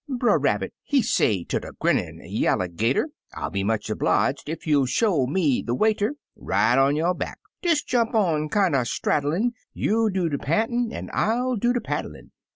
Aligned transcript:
Brer 0.09 0.39
Rabbit 0.39 0.73
he 0.81 1.03
say 1.03 1.43
ter 1.43 1.59
de 1.59 1.73
grinnin' 1.79 2.21
Yalligater," 2.27 3.09
I'll 3.35 3.51
be 3.51 3.63
much 3.63 3.87
erbleegedef 3.87 4.65
you'll 4.65 4.87
show 4.87 5.27
me 5.27 5.61
de 5.61 5.75
way 5.75 5.93
ter 5.93 6.15
Ride 6.35 6.79
on 6.79 6.95
yo'back." 6.95 7.37
"Des 7.61 7.75
jump 7.85 8.13
kinder 8.51 8.83
straddlin'; 8.83 9.51
You 9.75 10.09
do 10.11 10.27
de 10.27 10.39
pantin', 10.39 10.89
and 10.91 11.11
I'll 11.13 11.55
do 11.55 11.71
de 11.71 11.81
paddlin'." 11.81 12.31